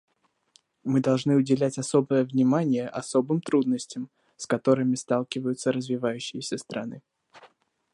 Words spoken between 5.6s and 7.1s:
развивающиеся страны.